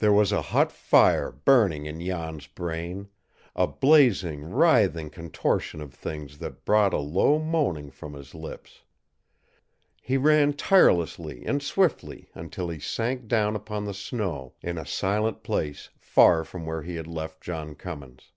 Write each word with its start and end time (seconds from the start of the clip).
There 0.00 0.12
was 0.12 0.30
a 0.30 0.42
hot 0.42 0.70
fire 0.70 1.32
burning 1.32 1.86
in 1.86 2.02
Jan's 2.04 2.46
brain, 2.46 3.08
a 3.56 3.66
blazing, 3.66 4.42
writhing 4.50 5.08
contortion 5.08 5.80
of 5.80 5.94
things 5.94 6.36
that 6.40 6.66
brought 6.66 6.92
a 6.92 6.98
low 6.98 7.38
moaning 7.38 7.90
from 7.90 8.12
his 8.12 8.34
lips. 8.34 8.82
He 10.02 10.18
ran 10.18 10.52
tirelessly 10.52 11.46
and 11.46 11.62
swiftly 11.62 12.28
until 12.34 12.68
he 12.68 12.78
sank 12.78 13.26
down 13.26 13.56
upon 13.56 13.86
the 13.86 13.94
snow 13.94 14.52
in 14.60 14.76
a 14.76 14.84
silent 14.84 15.42
place 15.42 15.88
far 15.98 16.44
from 16.44 16.66
where 16.66 16.82
he 16.82 16.96
had 16.96 17.06
left 17.06 17.40
John 17.40 17.74
Cummins. 17.74 18.32